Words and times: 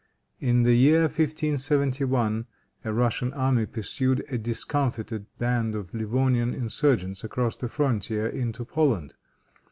In 0.39 0.63
the 0.63 0.73
year 0.73 1.01
1571, 1.03 2.47
a 2.83 2.91
Russian 2.91 3.31
army 3.33 3.67
pursued 3.67 4.25
a 4.29 4.39
discomfited 4.39 5.27
band 5.37 5.75
of 5.75 5.93
Livonian 5.93 6.55
insurgents 6.55 7.23
across 7.23 7.55
the 7.55 7.69
frontier 7.69 8.25
into 8.25 8.65
Poland. 8.65 9.13